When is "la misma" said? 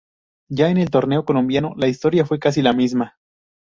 2.63-3.17